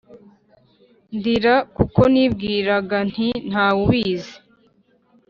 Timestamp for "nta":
3.49-3.65